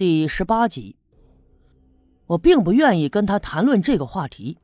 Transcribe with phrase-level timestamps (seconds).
[0.00, 0.96] 第十八集，
[2.26, 4.56] 我并不愿意跟他谈论这个话题，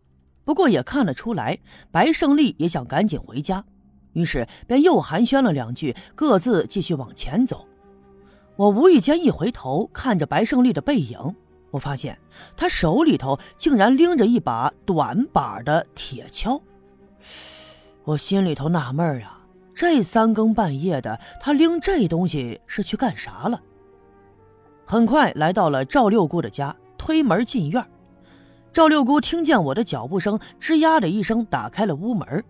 [0.47, 1.59] 不过也看得出来，
[1.91, 3.63] 白胜利也想赶紧回家，
[4.15, 7.67] 于是便又寒暄了两句，各自继续往前走。
[8.57, 11.19] 我无意间一回头，看着白胜利的背影，
[11.71, 12.19] 我发现
[12.57, 16.59] 他手里头竟然拎着一把短把的铁锹。
[18.05, 19.45] 我心里头纳闷啊，
[19.75, 23.61] 这三更半夜的，他拎这东西是去干啥了？
[24.89, 27.85] 很快来到了赵六姑的家，推门进院。
[28.73, 32.45] 赵六姑听见我的脚步声，吱呀的一声打开了屋门。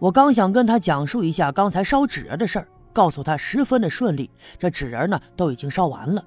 [0.00, 6.24] 我刚想跟她讲述一下刚才烧纸人的事儿，告诉她十分的顺利，这纸人呢都已经烧完了。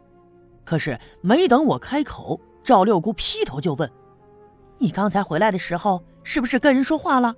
[0.63, 3.91] 可是没等我开口，赵六姑劈头就问
[4.80, 7.36] ：“你刚才回来的时候，是不是跟人说话了？”“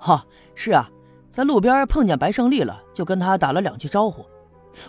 [0.00, 0.88] 哈，是啊，
[1.30, 4.24] 在路边碰见白胜利了，就跟他打了两句招呼。”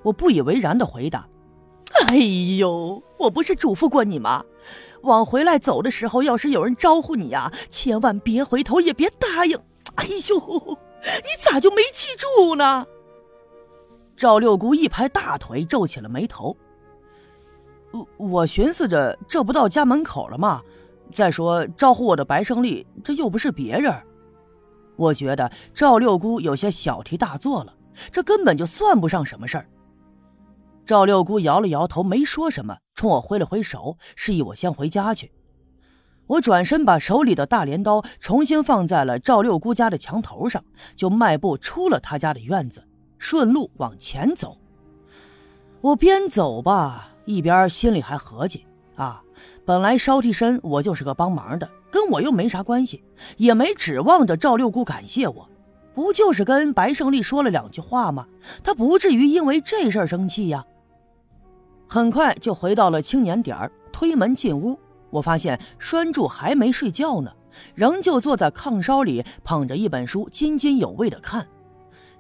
[0.04, 1.28] 我不以为然的回答。
[2.08, 2.16] 哎
[2.58, 4.44] 呦，我不是嘱咐过你吗？
[5.02, 9.58] 往回来走的时候，要是有人招呼你呀，千万别回头，也别答应。
[9.96, 12.86] 哎呦，你咋就没记住呢？
[14.16, 16.56] 赵六姑一拍大腿，皱起了眉头。
[17.92, 20.62] 我我寻思着，这不到家门口了吗？
[21.14, 23.94] 再说招呼我的白胜利，这又不是别人。
[24.96, 27.74] 我觉得赵六姑有些小题大做了，
[28.12, 29.66] 这根本就算不上什么事儿。
[30.90, 35.32] 赵六姑摇了摇头，没说什么，冲我挥了挥手，示意我先回家去。
[36.26, 42.84] 我转身把手里的大镰刀重新放在了赵六姑家的墙头上，就迈步出了他家的院子，
[43.20, 44.58] 顺路往前走。
[45.80, 49.22] 我边走吧，一边心里还合计：啊，
[49.64, 53.04] 本来烧替身我就是个帮忙的，跟我又没啥关系，
[53.38, 55.48] 也没指望着赵六姑感谢我，
[55.94, 58.26] 不就是跟白胜利说了两句话吗？
[58.64, 60.66] 他不至于因为这事儿生气呀。
[61.92, 64.78] 很快就回到了青年点儿，推门进屋，
[65.10, 67.32] 我发现栓柱还没睡觉呢，
[67.74, 71.48] 仍旧坐在炕梢里，捧着一本书，津津有味的看。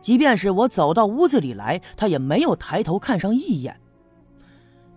[0.02, 3.80] 即便是我走到屋子里来，他也没有抬头看上一眼。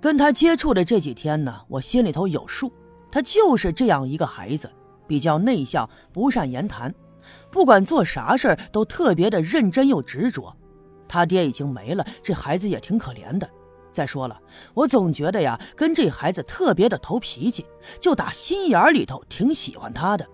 [0.00, 2.72] 跟他接触的这几天呢，我心里头有数，
[3.10, 4.70] 他就是这样一个孩子，
[5.06, 6.94] 比较内向，不善言谈，
[7.50, 10.56] 不管做啥事都特别的认真又执着。
[11.06, 13.46] 他爹已经没了，这孩子也挺可怜的。
[13.92, 14.40] 再说了，
[14.74, 17.66] 我总觉得呀，跟这孩子特别的投脾气，
[18.00, 20.26] 就打心眼里头挺喜欢他的。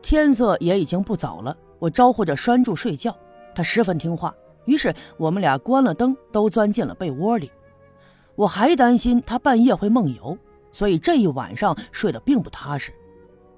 [0.00, 3.16] 天色也已经不早了，我招呼着栓柱睡觉，
[3.54, 4.34] 他十分听话，
[4.66, 7.50] 于是我们俩关了灯，都钻进了被窝里。
[8.36, 10.36] 我还担心他半夜会梦游，
[10.70, 12.92] 所以这一晚上睡得并不踏实。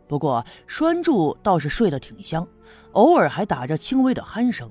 [0.09, 2.47] 不过栓柱倒是睡得挺香，
[2.93, 4.71] 偶尔还打着轻微的鼾声。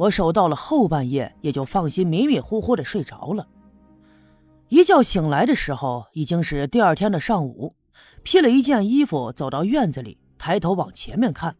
[0.00, 3.46] 我守到了后半夜，也就放心迷迷糊糊的睡着了。
[4.68, 7.74] 一觉醒来的时候，已经是第二天的上午。
[8.22, 11.54] 披了一件衣服，走到院子里，抬头往前面看，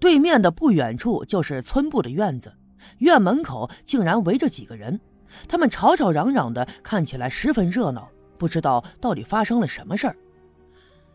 [0.00, 2.50] 对面的不远处就是村部的院子。
[2.98, 4.98] 院门口竟然围着几个人，
[5.46, 8.08] 他们吵吵嚷嚷的，看起来十分热闹。
[8.38, 10.16] 不知道到底发生了什么事儿，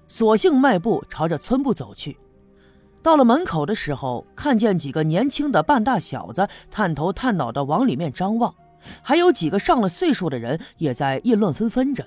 [0.08, 2.16] 索性迈步朝着村部走去。
[3.02, 8.54] 到了门口的时候，看见几个年轻的半大小子探头探脑的往里面张望，
[9.02, 12.06] 还有几个上了岁数的人也在议论纷纷着，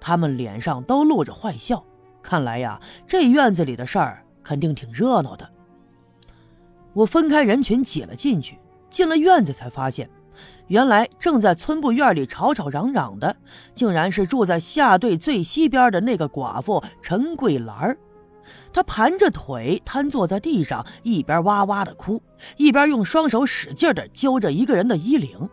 [0.00, 1.82] 他们脸上都露着坏笑。
[2.22, 5.48] 看来呀，这院子里的事儿肯定挺热闹的。
[6.92, 8.58] 我分开人群挤了进去，
[8.90, 10.10] 进了院子才发现，
[10.66, 13.36] 原来正在村部院里吵吵嚷嚷的，
[13.74, 17.96] 竟然是住在下队最西边的那个寡妇陈桂兰儿。
[18.76, 22.22] 他盘着腿瘫坐在地上，一边哇哇的哭，
[22.58, 25.48] 一边用双手使劲的揪着一个人的衣领。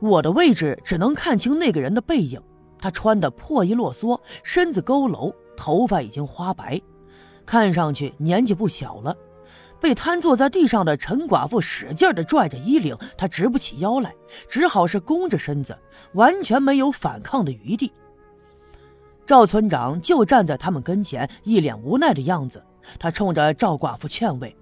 [0.00, 2.40] 我的位置只能看清那个人的背影，
[2.80, 6.80] 他穿的破衣落嗦，身子佝偻，头发已经花白，
[7.44, 9.14] 看上去年纪不小了。
[9.78, 14.14] 被瘫坐在地上的陈寡妇使劲的拽着衣领，他直不起腰来，
[14.48, 15.78] 只好是弓着身子，
[16.14, 17.92] 完全没有反抗的余地。
[19.26, 22.62] 赵村长就站在他们跟前，一脸无奈的样子。
[22.98, 24.54] 他冲着赵寡妇劝慰：“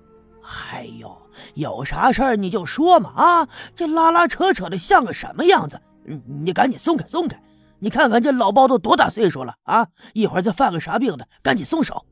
[0.71, 1.17] 哎呦，
[1.55, 3.49] 有啥事儿你就说嘛啊！
[3.75, 5.81] 这拉拉扯扯的像个什么样子？
[6.45, 7.41] 你赶紧松开，松开！
[7.81, 9.89] 你看看这老包都多大岁数了啊！
[10.13, 12.07] 一会儿再犯个啥病的，赶紧松手！”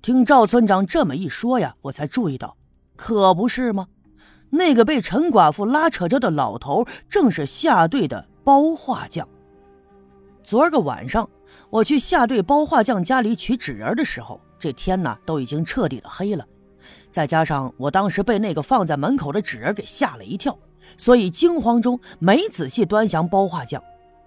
[0.00, 2.56] 听赵村长这么一说呀，我才注意到，
[2.96, 3.86] 可不是吗？
[4.50, 9.28] 那个被陈寡妇拉扯着的老头，正是下队的包画匠。
[10.42, 11.28] 昨儿个晚上，
[11.70, 16.44] 我去下队包画匠家里取纸人的时候，这天呢都已经彻底的黑了。
[17.10, 20.58] 再加上我当时被那个放在门口的纸人给吓了一跳，
[20.96, 23.82] 所以惊慌中没仔细端详包画匠。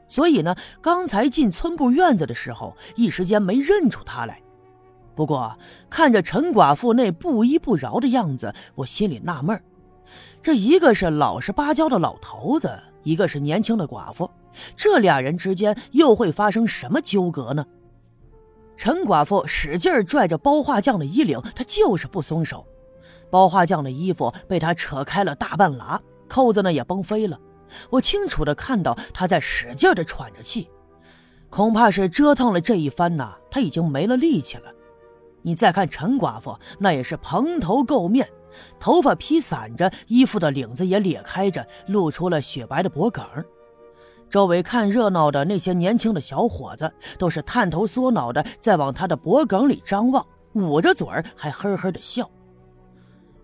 [0.07, 4.41] 所以呢，刚才进村部院子的时候，一时间没认出他来。
[5.15, 5.57] 不过
[5.89, 9.61] 看着陈寡妇那不依不饶的样子，我心里纳闷
[10.41, 14.29] 这一个是老实巴交的老头子，一个是年轻的寡妇，
[14.75, 17.65] 这俩人之间又会发生什么纠葛呢？
[18.77, 22.65] 陈寡妇使劲拽着包画匠的衣领，他就是不松手。
[23.29, 27.39] 包画匠的衣服被他扯开了大半拉，扣子呢也崩飞了。
[27.89, 30.69] 我清楚的看到他在使劲的喘着气，
[31.49, 34.73] 恐怕是折腾了这一番呐，他已经没了力气了。
[35.43, 38.27] 你再看陈寡妇，那也是蓬头垢面，
[38.79, 43.25] 头发披散着，衣服的领子也裂开着，露出了雪白的脖梗。
[44.29, 52.29] 周围看热闹的那些年轻的小伙子，都是探头缩脑的在往他的脖梗里张望，捂着嘴儿还呵呵的笑。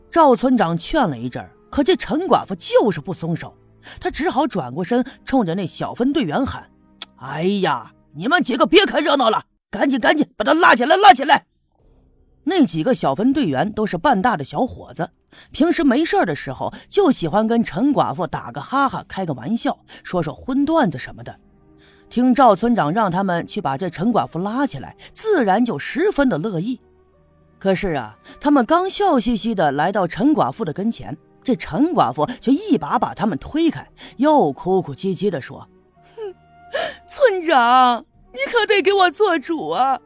[0.10, 3.54] 赵村长劝了一阵，可这陈寡妇就是不松手，
[4.00, 6.70] 他只好转过身，冲着那小分队员喊
[7.20, 11.46] ：“哎呀，你们几个别看热闹了，赶紧赶紧把他拉起来，拉起来！”
[12.50, 15.10] 那几个小分队员都是半大的小伙子，
[15.52, 21.38] 平时没事的时候就喜欢跟陈寡妇打个哈哈，开个玩笑，说说荤段子什么的。
[22.10, 26.80] 听赵村长让他们去把这陈寡妇拉起来，自然就十分的乐意。
[27.60, 33.86] 可是啊，他们刚笑嘻嘻的来到陈寡妇的跟前，这陈寡妇却一把把他们推开，
[34.16, 35.68] 又哭哭唧唧的说
[36.16, 36.34] ：“哼，
[37.10, 40.00] 村长，你可得给我做主啊！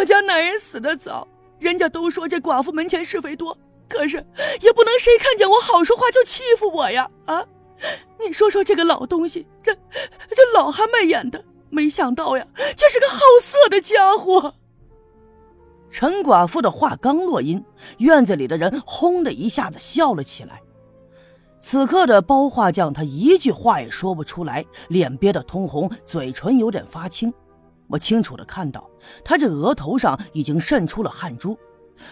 [0.00, 1.28] 我家男人死的早。”
[1.58, 3.56] 人家都说这寡妇门前是非多，
[3.88, 4.16] 可是
[4.60, 7.08] 也不能谁看见我好说话就欺负我呀！
[7.26, 7.46] 啊，
[8.20, 12.46] 你说说这个老东西，这这老汉卖眼的，没想到呀，
[12.76, 14.54] 却是个好色的家伙。
[15.90, 17.64] 陈寡妇的话刚落音，
[17.98, 20.60] 院子里的人轰的一下子笑了起来。
[21.60, 27.32] 此刻的包画匠，他一句话也说不出来，脸憋得通红，嘴唇有点发青。
[27.86, 28.88] 我清楚的看到，
[29.24, 31.56] 他这额头上已经渗出了汗珠。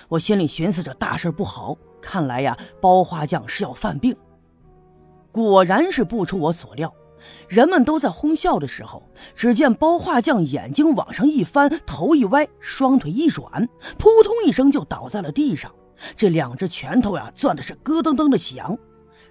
[0.09, 4.17] 我心里寻思着，大事不好，看来呀，包花匠是要犯病。
[5.33, 6.93] 果然是不出我所料，
[7.49, 9.03] 人们都在哄笑的时候，
[9.35, 15.73] 只见包画匠眼睛往上一翻，头一歪，双腿一软，扑通一声就倒在了地上。
[16.15, 18.77] 这两只拳头呀，攥的是咯噔噔的响，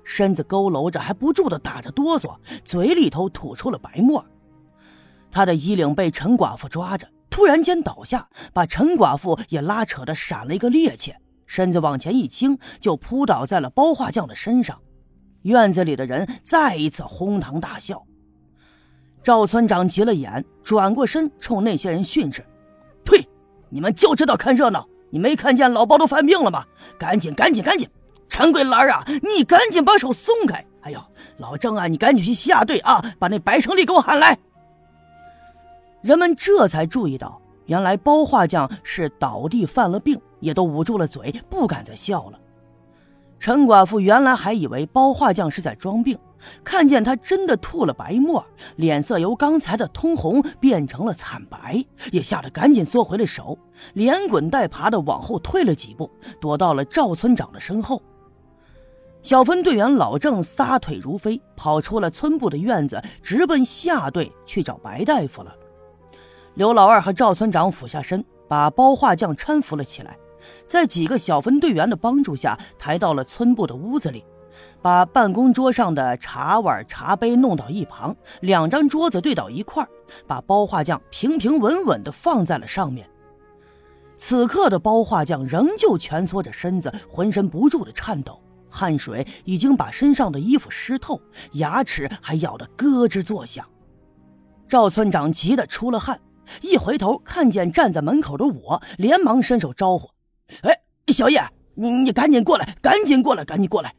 [0.04, 2.36] 身子佝偻着，还不住的打着哆嗦，
[2.66, 4.26] 嘴里头吐出了白沫。
[5.32, 11.14] 他的衣领被陈寡妇抓着，突然间倒下，把陈寡妇也拉扯的闪了一个趔趄，
[11.46, 14.78] 身子往前一倾，就扑倒在了包画匠的身上。
[15.44, 18.04] 院子里的人再一次哄堂大笑。
[19.24, 22.46] 赵村长急了眼，转过身冲那些人训斥
[23.06, 23.28] ：“呸！
[23.70, 26.66] 你们就知道看热闹，你没看见老包都犯病了吗？
[27.00, 27.88] 赶紧，赶紧，赶紧！
[28.30, 30.66] 陈桂兰啊，你赶紧把手松开！
[30.82, 31.00] 哎呦，
[31.38, 34.38] 老郑啊，你赶紧去下队啊，把那白胜利给我喊来！”
[36.02, 42.40] 人们这才注意到，原来包画匠是倒地犯了病，也都捂住了嘴，不敢再笑了。
[43.40, 46.18] 陈寡妇原来还以为包画匠是在装病，
[46.64, 48.46] 看见他真的吐了白沫，
[48.76, 53.58] 脸色由刚才的通红变成了惨白，也吓得赶紧缩回了手，
[53.94, 56.10] 连滚带爬的往后退了几步，
[56.40, 58.02] 躲到了赵村长的身后。
[59.24, 65.56] 小分队员老郑撒腿如飞，跑出了村部的院子，直奔下队去找白大夫了。
[66.56, 70.18] 刘老二和赵村长俯下身，把包画匠搀扶了起来，
[70.68, 74.26] 在几个小分队员的帮助下，抬到了村部的屋子里，
[74.82, 79.88] 把办公桌上的茶碗、茶杯弄到一旁，两张桌子对到一块，
[80.28, 83.10] 把包画匠平平稳稳地放在了上面。
[84.18, 88.38] 此刻的包画匠仍旧蜷缩着身子，浑身不住地颤抖，
[88.70, 91.20] 汗水已经把身上的衣服湿透，
[91.54, 93.66] 牙齿还咬得咯吱作响。
[94.68, 96.20] 赵村长急得出了汗。
[96.62, 100.10] 一回头，看见站在门口的我，连忙伸手招呼
[100.64, 101.42] ：“哎，小叶，
[101.76, 103.94] 你你赶紧过来，赶紧过来，赶紧过来。”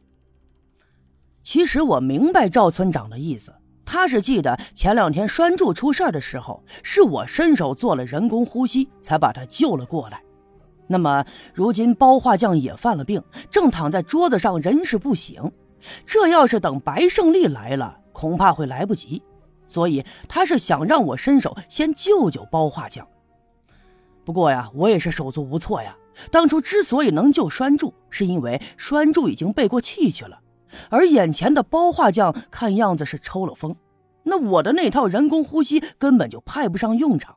[1.43, 3.53] 其实我明白赵村长的意思，
[3.85, 10.21] 他是记得前两天栓柱出事的时候，是我伸手做了人工呼吸，才把他救了过来。
[10.87, 15.51] 那么如今包画匠也犯了病，正躺在桌子上人事不省，
[16.05, 19.21] 这要是等白胜利来了，恐怕会来不及。
[19.67, 23.07] 所以他是想让我伸手先救救包画匠。
[24.25, 25.95] 不过呀，我也是手足无措呀。
[26.29, 30.39] 当初之所以能救栓柱，是因为栓柱已经背过气去了，
[30.89, 33.75] 而眼前的包画匠看样子是抽了风，
[34.23, 37.35] 那我的那套人工呼吸根本就派不上用场。